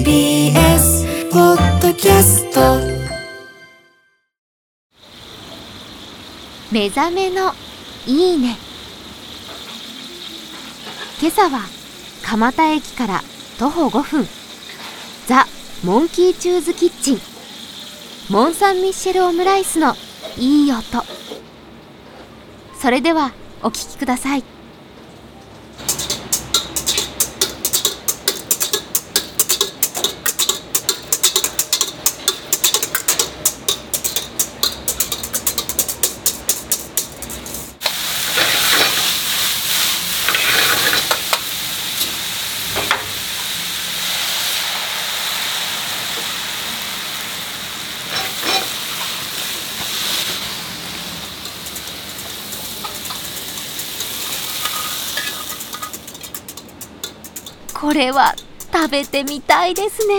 [0.00, 2.78] TBS ポッドキャスト
[6.72, 7.52] 目覚めの
[8.06, 8.56] いいね。
[11.20, 11.60] 今朝は
[12.22, 13.20] 蒲田駅から
[13.58, 14.26] 徒歩5分。
[15.26, 15.44] ザ・
[15.84, 17.20] モンキーチューズキッチン。
[18.30, 19.94] モン・サン・ミッシェル・オムライスの
[20.38, 20.82] いい音。
[22.80, 23.32] それでは
[23.62, 24.59] お聞きください。
[57.80, 58.34] これは
[58.70, 60.16] 食べてみたいですね。